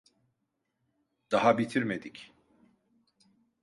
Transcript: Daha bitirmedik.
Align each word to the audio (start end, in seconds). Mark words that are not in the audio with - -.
Daha 1.31 1.57
bitirmedik. 1.57 2.31